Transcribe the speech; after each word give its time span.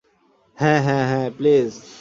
হ্যাঁ, 0.57 0.81
হ্যাঁ, 0.81 1.05
হ্যাঁ, 1.07 1.29
প্লীজ। 1.37 1.81